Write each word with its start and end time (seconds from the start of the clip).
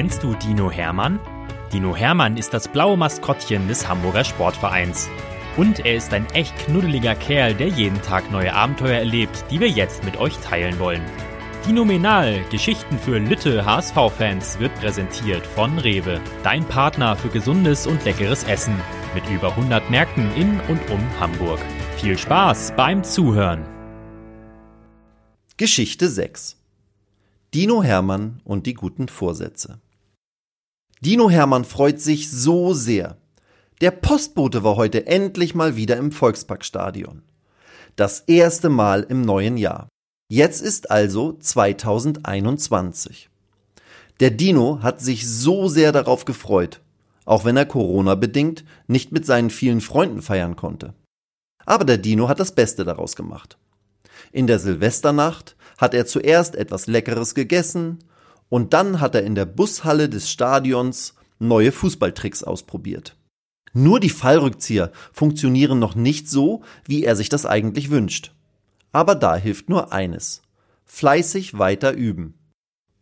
Kennst 0.00 0.22
du 0.22 0.32
Dino 0.32 0.70
Hermann? 0.70 1.20
Dino 1.74 1.94
Hermann 1.94 2.38
ist 2.38 2.54
das 2.54 2.68
blaue 2.68 2.96
Maskottchen 2.96 3.68
des 3.68 3.86
Hamburger 3.86 4.24
Sportvereins. 4.24 5.10
Und 5.58 5.84
er 5.84 5.94
ist 5.94 6.14
ein 6.14 6.24
echt 6.32 6.56
knuddeliger 6.56 7.14
Kerl, 7.14 7.52
der 7.52 7.68
jeden 7.68 8.00
Tag 8.00 8.30
neue 8.30 8.54
Abenteuer 8.54 9.00
erlebt, 9.00 9.44
die 9.50 9.60
wir 9.60 9.68
jetzt 9.68 10.02
mit 10.02 10.16
euch 10.16 10.38
teilen 10.38 10.78
wollen. 10.78 11.02
Dinominal, 11.66 12.42
Geschichten 12.50 12.98
für 12.98 13.18
Lütte 13.18 13.66
HSV-Fans, 13.66 14.58
wird 14.58 14.74
präsentiert 14.76 15.46
von 15.46 15.78
Rewe, 15.78 16.18
dein 16.44 16.64
Partner 16.64 17.14
für 17.14 17.28
gesundes 17.28 17.86
und 17.86 18.02
leckeres 18.02 18.44
Essen, 18.44 18.80
mit 19.12 19.28
über 19.28 19.48
100 19.48 19.90
Märkten 19.90 20.34
in 20.34 20.60
und 20.60 20.80
um 20.90 21.20
Hamburg. 21.20 21.60
Viel 21.98 22.16
Spaß 22.16 22.72
beim 22.74 23.04
Zuhören! 23.04 23.66
Geschichte 25.58 26.08
6 26.08 26.56
Dino 27.52 27.82
Hermann 27.82 28.40
und 28.44 28.64
die 28.64 28.72
guten 28.72 29.08
Vorsätze. 29.08 29.78
Dino 31.02 31.30
Hermann 31.30 31.64
freut 31.64 31.98
sich 31.98 32.30
so 32.30 32.74
sehr. 32.74 33.16
Der 33.80 33.90
Postbote 33.90 34.62
war 34.62 34.76
heute 34.76 35.06
endlich 35.06 35.54
mal 35.54 35.74
wieder 35.74 35.96
im 35.96 36.12
Volksparkstadion. 36.12 37.22
Das 37.96 38.20
erste 38.20 38.68
Mal 38.68 39.06
im 39.08 39.22
neuen 39.22 39.56
Jahr. 39.56 39.88
Jetzt 40.30 40.60
ist 40.60 40.90
also 40.90 41.38
2021. 41.40 43.30
Der 44.20 44.30
Dino 44.30 44.80
hat 44.82 45.00
sich 45.00 45.26
so 45.26 45.68
sehr 45.68 45.92
darauf 45.92 46.26
gefreut, 46.26 46.82
auch 47.24 47.46
wenn 47.46 47.56
er 47.56 47.64
Corona 47.64 48.14
bedingt 48.14 48.66
nicht 48.86 49.10
mit 49.10 49.24
seinen 49.24 49.48
vielen 49.48 49.80
Freunden 49.80 50.20
feiern 50.20 50.54
konnte. 50.54 50.92
Aber 51.64 51.86
der 51.86 51.96
Dino 51.96 52.28
hat 52.28 52.40
das 52.40 52.54
Beste 52.54 52.84
daraus 52.84 53.16
gemacht. 53.16 53.56
In 54.32 54.46
der 54.46 54.58
Silvesternacht 54.58 55.56
hat 55.78 55.94
er 55.94 56.04
zuerst 56.04 56.56
etwas 56.56 56.86
Leckeres 56.86 57.34
gegessen 57.34 58.00
und 58.50 58.74
dann 58.74 59.00
hat 59.00 59.14
er 59.14 59.24
in 59.24 59.34
der 59.34 59.46
Bushalle 59.46 60.10
des 60.10 60.30
Stadions 60.30 61.14
neue 61.38 61.72
Fußballtricks 61.72 62.44
ausprobiert. 62.44 63.16
Nur 63.72 64.00
die 64.00 64.10
Fallrückzieher 64.10 64.92
funktionieren 65.12 65.78
noch 65.78 65.94
nicht 65.94 66.28
so, 66.28 66.62
wie 66.84 67.04
er 67.04 67.16
sich 67.16 67.30
das 67.30 67.46
eigentlich 67.46 67.90
wünscht. 67.90 68.34
Aber 68.92 69.14
da 69.14 69.36
hilft 69.36 69.68
nur 69.68 69.92
eines. 69.92 70.42
Fleißig 70.84 71.58
weiter 71.58 71.92
üben. 71.92 72.34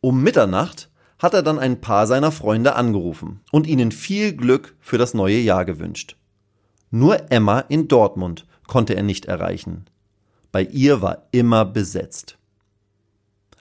Um 0.00 0.22
Mitternacht 0.22 0.90
hat 1.18 1.34
er 1.34 1.42
dann 1.42 1.58
ein 1.58 1.80
paar 1.80 2.06
seiner 2.06 2.30
Freunde 2.30 2.76
angerufen 2.76 3.40
und 3.50 3.66
ihnen 3.66 3.90
viel 3.90 4.34
Glück 4.34 4.76
für 4.78 4.98
das 4.98 5.14
neue 5.14 5.38
Jahr 5.38 5.64
gewünscht. 5.64 6.16
Nur 6.90 7.32
Emma 7.32 7.60
in 7.60 7.88
Dortmund 7.88 8.46
konnte 8.66 8.94
er 8.94 9.02
nicht 9.02 9.24
erreichen. 9.24 9.86
Bei 10.52 10.62
ihr 10.62 11.02
war 11.02 11.26
immer 11.32 11.64
besetzt. 11.64 12.37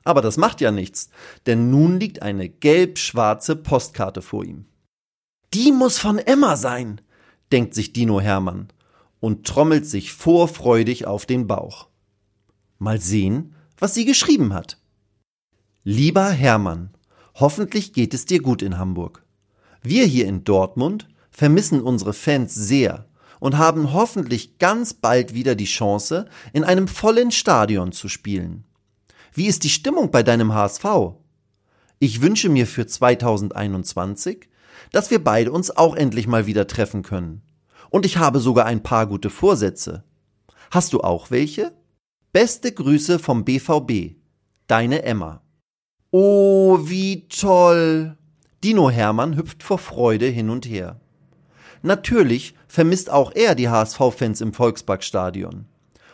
Aber 0.07 0.21
das 0.21 0.37
macht 0.37 0.61
ja 0.61 0.71
nichts, 0.71 1.09
denn 1.47 1.69
nun 1.69 1.99
liegt 1.99 2.21
eine 2.21 2.47
gelb-schwarze 2.47 3.57
Postkarte 3.57 4.21
vor 4.21 4.45
ihm. 4.45 4.63
Die 5.53 5.73
muss 5.73 5.99
von 5.99 6.17
Emma 6.17 6.55
sein, 6.55 7.01
denkt 7.51 7.73
sich 7.73 7.91
Dino 7.91 8.21
Hermann 8.21 8.69
und 9.19 9.45
trommelt 9.45 9.85
sich 9.85 10.13
vorfreudig 10.13 11.05
auf 11.05 11.25
den 11.25 11.45
Bauch. 11.45 11.89
Mal 12.79 13.01
sehen, 13.01 13.53
was 13.77 13.95
sie 13.95 14.05
geschrieben 14.05 14.53
hat. 14.53 14.77
Lieber 15.83 16.29
Hermann, 16.29 16.91
hoffentlich 17.35 17.91
geht 17.91 18.13
es 18.13 18.25
dir 18.25 18.41
gut 18.41 18.61
in 18.61 18.77
Hamburg. 18.77 19.25
Wir 19.81 20.05
hier 20.05 20.25
in 20.25 20.45
Dortmund 20.45 21.09
vermissen 21.31 21.81
unsere 21.81 22.13
Fans 22.13 22.55
sehr 22.55 23.09
und 23.41 23.57
haben 23.57 23.91
hoffentlich 23.91 24.57
ganz 24.57 24.93
bald 24.93 25.33
wieder 25.33 25.55
die 25.55 25.65
Chance, 25.65 26.29
in 26.53 26.63
einem 26.63 26.87
vollen 26.87 27.31
Stadion 27.31 27.91
zu 27.91 28.07
spielen. 28.07 28.63
Wie 29.37 29.45
ist 29.45 29.63
die 29.63 29.69
Stimmung 29.69 30.09
bei 30.09 30.23
deinem 30.23 30.55
HSV? 30.55 30.83
Ich 31.99 32.23
wünsche 32.23 32.49
mir 32.49 32.65
für 32.65 32.87
2021, 32.87 34.49
dass 34.91 35.11
wir 35.11 35.23
beide 35.23 35.51
uns 35.51 35.69
auch 35.69 35.95
endlich 35.95 36.25
mal 36.25 36.47
wieder 36.47 36.65
treffen 36.65 37.03
können. 37.03 37.43
Und 37.91 38.07
ich 38.07 38.17
habe 38.17 38.39
sogar 38.39 38.65
ein 38.65 38.81
paar 38.81 39.05
gute 39.05 39.29
Vorsätze. 39.29 40.03
Hast 40.71 40.91
du 40.91 41.01
auch 41.01 41.29
welche? 41.29 41.71
Beste 42.33 42.71
Grüße 42.71 43.19
vom 43.19 43.45
BVB. 43.45 44.15
Deine 44.65 45.03
Emma. 45.03 45.43
Oh, 46.09 46.79
wie 46.85 47.27
toll! 47.27 48.17
Dino 48.63 48.89
Hermann 48.89 49.37
hüpft 49.37 49.61
vor 49.61 49.77
Freude 49.77 50.25
hin 50.25 50.49
und 50.49 50.65
her. 50.65 50.99
Natürlich 51.83 52.55
vermisst 52.67 53.11
auch 53.11 53.31
er 53.35 53.53
die 53.53 53.69
HSV-Fans 53.69 54.41
im 54.41 54.53
Volksparkstadion. 54.53 55.65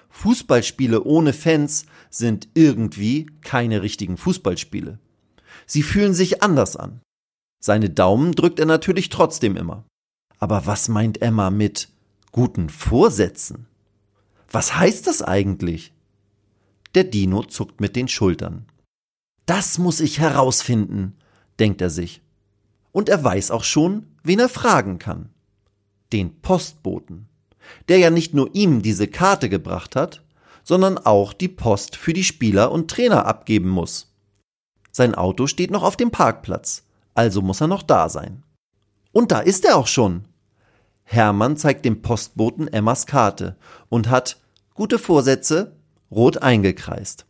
Fußballspiele 0.10 1.02
ohne 1.06 1.32
Fans 1.32 1.86
sind 2.14 2.50
irgendwie 2.54 3.26
keine 3.42 3.82
richtigen 3.82 4.18
Fußballspiele. 4.18 5.00
Sie 5.66 5.84
fühlen 5.84 6.14
sich 6.14 6.44
anders 6.44 6.76
an. 6.76 7.02
Seine 7.60 7.90
Daumen 7.90 8.34
drückt 8.34 8.60
er 8.60 8.66
natürlich 8.66 9.10
trotzdem 9.10 9.56
immer. 9.56 9.86
Aber 10.40 10.66
was 10.66 10.90
meint 10.90 11.22
Emma 11.22 11.50
mit 11.50 11.90
guten 12.32 12.70
Vorsätzen? 12.70 13.68
Was 14.52 14.76
heißt 14.76 15.08
das 15.08 15.22
eigentlich? 15.22 15.94
Der 16.96 17.06
Dino 17.06 17.44
zuckt 17.44 17.82
mit 17.82 17.96
den 17.96 18.08
Schultern. 18.08 18.66
Das 19.46 19.78
muss 19.78 20.00
ich 20.00 20.20
herausfinden, 20.20 21.16
denkt 21.60 21.82
er 21.82 21.90
sich. 21.90 22.22
Und 22.92 23.10
er 23.10 23.24
weiß 23.24 23.52
auch 23.52 23.64
schon, 23.64 24.06
wen 24.24 24.40
er 24.40 24.50
fragen 24.50 25.00
kann 25.00 25.34
den 26.14 26.40
Postboten, 26.42 27.28
der 27.90 27.98
ja 27.98 28.10
nicht 28.10 28.34
nur 28.34 28.54
ihm 28.54 28.82
diese 28.82 29.08
Karte 29.08 29.50
gebracht 29.50 29.96
hat, 29.96 30.23
sondern 30.64 30.98
auch 30.98 31.34
die 31.34 31.50
Post 31.50 31.96
für 31.96 32.14
die 32.14 32.24
Spieler 32.24 32.72
und 32.72 32.90
Trainer 32.90 33.26
abgeben 33.26 33.70
muss. 33.70 34.14
Sein 34.92 35.16
Auto 35.16 35.48
steht 35.48 35.72
noch 35.72 35.84
auf 35.84 35.98
dem 35.98 36.12
Parkplatz, 36.12 36.84
also 37.14 37.42
muss 37.42 37.62
er 37.62 37.68
noch 37.68 37.84
da 37.84 38.10
sein. 38.10 38.44
Und 39.12 39.32
da 39.32 39.40
ist 39.40 39.66
er 39.66 39.78
auch 39.78 39.88
schon. 39.88 40.26
Hermann 41.04 41.58
zeigt 41.58 41.86
dem 41.86 42.02
Postboten 42.02 42.68
Emmas 42.68 43.06
Karte 43.06 43.58
und 43.90 44.10
hat 44.10 44.42
gute 44.74 44.98
Vorsätze 44.98 45.76
rot 46.10 46.42
eingekreist. 46.42 47.26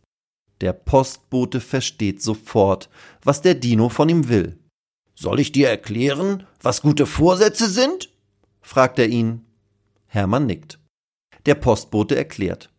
Der 0.60 0.72
Postbote 0.72 1.60
versteht 1.60 2.22
sofort, 2.22 2.88
was 3.22 3.42
der 3.42 3.54
Dino 3.54 3.88
von 3.88 4.08
ihm 4.08 4.28
will. 4.28 4.58
Soll 5.14 5.40
ich 5.40 5.52
dir 5.52 5.68
erklären, 5.68 6.46
was 6.60 6.82
gute 6.82 7.06
Vorsätze 7.06 7.68
sind? 7.68 8.10
fragt 8.60 8.98
er 8.98 9.08
ihn. 9.08 9.44
Hermann 10.06 10.46
nickt. 10.46 10.78
Der 11.46 11.54
Postbote 11.54 12.16
erklärt. 12.16 12.70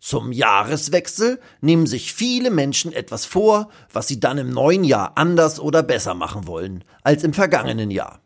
Zum 0.00 0.32
Jahreswechsel 0.32 1.40
nehmen 1.60 1.86
sich 1.86 2.12
viele 2.12 2.50
Menschen 2.50 2.92
etwas 2.92 3.24
vor, 3.24 3.68
was 3.92 4.08
sie 4.08 4.20
dann 4.20 4.38
im 4.38 4.50
neuen 4.50 4.84
Jahr 4.84 5.12
anders 5.16 5.58
oder 5.58 5.82
besser 5.82 6.14
machen 6.14 6.46
wollen 6.46 6.84
als 7.02 7.24
im 7.24 7.32
vergangenen 7.32 7.90
Jahr. 7.90 8.20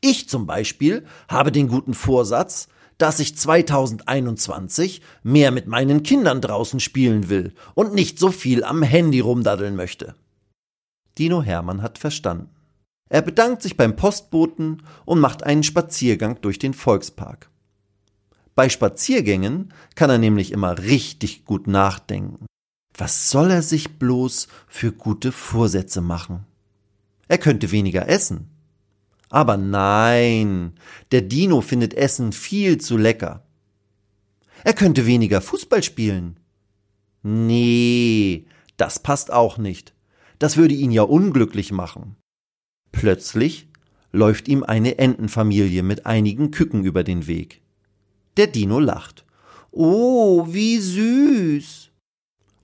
Ich 0.00 0.28
zum 0.28 0.46
Beispiel 0.46 1.06
habe 1.28 1.50
den 1.50 1.68
guten 1.68 1.94
Vorsatz, 1.94 2.68
dass 2.98 3.20
ich 3.20 3.36
2021 3.36 5.00
mehr 5.22 5.50
mit 5.50 5.66
meinen 5.66 6.02
Kindern 6.02 6.40
draußen 6.40 6.78
spielen 6.78 7.28
will 7.28 7.54
und 7.74 7.94
nicht 7.94 8.18
so 8.18 8.30
viel 8.30 8.62
am 8.64 8.82
Handy 8.82 9.20
rumdaddeln 9.20 9.76
möchte. 9.76 10.14
Dino 11.18 11.42
Hermann 11.42 11.82
hat 11.82 11.98
verstanden. 11.98 12.50
Er 13.08 13.22
bedankt 13.22 13.62
sich 13.62 13.76
beim 13.76 13.96
Postboten 13.96 14.82
und 15.04 15.20
macht 15.20 15.42
einen 15.42 15.62
Spaziergang 15.62 16.40
durch 16.40 16.58
den 16.58 16.74
Volkspark. 16.74 17.50
Bei 18.54 18.68
Spaziergängen 18.68 19.72
kann 19.94 20.10
er 20.10 20.18
nämlich 20.18 20.52
immer 20.52 20.78
richtig 20.78 21.44
gut 21.44 21.66
nachdenken. 21.66 22.46
Was 22.96 23.30
soll 23.30 23.50
er 23.50 23.62
sich 23.62 23.98
bloß 23.98 24.46
für 24.68 24.92
gute 24.92 25.32
Vorsätze 25.32 26.00
machen? 26.00 26.46
Er 27.26 27.38
könnte 27.38 27.72
weniger 27.72 28.08
essen. 28.08 28.50
Aber 29.28 29.56
nein, 29.56 30.74
der 31.10 31.22
Dino 31.22 31.60
findet 31.60 31.94
Essen 31.94 32.32
viel 32.32 32.78
zu 32.78 32.96
lecker. 32.96 33.44
Er 34.62 34.74
könnte 34.74 35.06
weniger 35.06 35.40
Fußball 35.40 35.82
spielen. 35.82 36.38
Nee, 37.24 38.46
das 38.76 39.00
passt 39.00 39.32
auch 39.32 39.58
nicht. 39.58 39.92
Das 40.38 40.56
würde 40.56 40.74
ihn 40.74 40.92
ja 40.92 41.02
unglücklich 41.02 41.72
machen. 41.72 42.16
Plötzlich 42.92 43.68
läuft 44.12 44.46
ihm 44.46 44.62
eine 44.62 44.98
Entenfamilie 44.98 45.82
mit 45.82 46.06
einigen 46.06 46.52
Küken 46.52 46.84
über 46.84 47.02
den 47.02 47.26
Weg. 47.26 47.63
Der 48.36 48.46
Dino 48.46 48.80
lacht. 48.80 49.24
Oh, 49.70 50.46
wie 50.48 50.78
süß. 50.78 51.90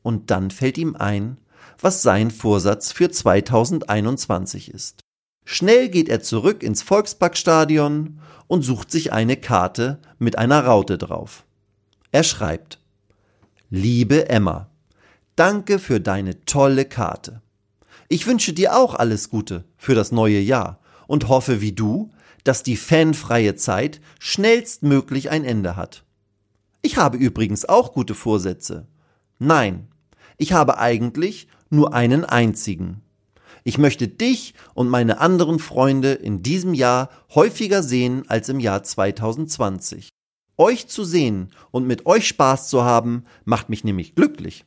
Und 0.03 0.31
dann 0.31 0.51
fällt 0.51 0.79
ihm 0.79 0.97
ein, 0.97 1.39
was 1.81 2.03
sein 2.03 2.31
Vorsatz 2.31 2.93
für 2.93 3.11
2021 3.11 4.73
ist. 4.73 5.01
Schnell 5.45 5.89
geht 5.89 6.09
er 6.09 6.21
zurück 6.23 6.63
ins 6.63 6.83
Volksparkstadion 6.83 8.21
und 8.47 8.63
sucht 8.63 8.91
sich 8.91 9.13
eine 9.13 9.37
Karte 9.37 10.01
mit 10.19 10.39
einer 10.39 10.65
Raute 10.65 10.99
drauf. 10.99 11.45
Er 12.13 12.23
schreibt 12.23 12.79
Liebe 13.71 14.29
Emma, 14.29 14.69
danke 15.37 15.79
für 15.79 16.01
deine 16.01 16.45
tolle 16.45 16.85
Karte. 16.85 17.41
Ich 18.09 18.27
wünsche 18.27 18.53
dir 18.53 18.77
auch 18.77 18.95
alles 18.95 19.31
Gute 19.31 19.65
für 19.77 19.95
das 19.95 20.11
neue 20.11 20.41
Jahr 20.41 20.81
und 21.07 21.29
hoffe 21.29 21.61
wie 21.61 21.73
du, 21.73 22.11
dass 22.45 22.63
die 22.63 22.77
fanfreie 22.77 23.55
Zeit 23.55 24.01
schnellstmöglich 24.19 25.31
ein 25.31 25.45
Ende 25.45 25.77
hat. 25.77 26.05
Ich 26.83 26.97
habe 26.97 27.19
übrigens 27.19 27.65
auch 27.65 27.93
gute 27.93 28.15
Vorsätze. 28.15 28.87
Nein, 29.39 29.89
ich 30.39 30.53
habe 30.53 30.79
eigentlich 30.79 31.49
nur 31.69 31.95
einen 31.95 32.25
einzigen. 32.25 33.03
Ich 33.63 33.79
möchte 33.79 34.09
dich 34.09 34.55
und 34.75 34.89
meine 34.89 35.21
anderen 35.21 35.59
Freunde 35.59 36.13
in 36.13 36.43
diesem 36.43 36.73
Jahr 36.73 37.11
häufiger 37.35 37.83
sehen 37.83 38.25
als 38.29 38.49
im 38.49 38.59
Jahr 38.59 38.83
2020. 38.83 40.09
Euch 40.57 40.89
zu 40.89 41.05
sehen 41.05 41.51
und 41.71 41.87
mit 41.87 42.07
euch 42.07 42.27
Spaß 42.29 42.69
zu 42.69 42.85
haben, 42.85 43.25
macht 43.45 43.69
mich 43.69 43.85
nämlich 43.85 44.15
glücklich. 44.15 44.65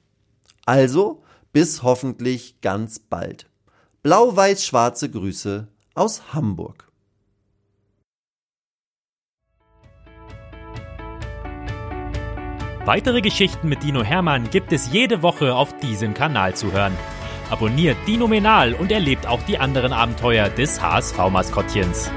Also, 0.66 1.24
bis 1.52 1.84
hoffentlich 1.84 2.62
ganz 2.62 3.00
bald. 3.00 3.50
Blau-weiß-schwarze 4.02 5.10
Grüße 5.10 5.68
aus 5.94 6.34
Hamburg. 6.34 6.93
Weitere 12.86 13.22
Geschichten 13.22 13.70
mit 13.70 13.82
Dino 13.82 14.04
Hermann 14.04 14.50
gibt 14.50 14.74
es 14.74 14.92
jede 14.92 15.22
Woche 15.22 15.56
auf 15.56 15.78
diesem 15.78 16.14
Kanal 16.14 16.54
zu 16.54 16.74
hören. 16.74 16.98
Abonniert 17.50 17.96
Dino 18.06 18.28
Menal 18.28 18.74
und 18.74 18.92
erlebt 18.92 19.26
auch 19.26 19.42
die 19.44 19.58
anderen 19.58 19.94
Abenteuer 19.94 20.50
des 20.50 20.82
HSV-Maskottchens. 20.82 22.12